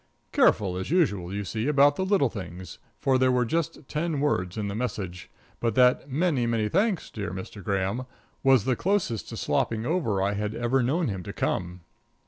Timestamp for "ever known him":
10.55-11.21